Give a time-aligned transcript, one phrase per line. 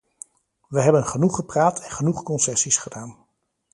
[0.69, 3.25] We hebben genoeg gepraat en genoeg concessies gedaan.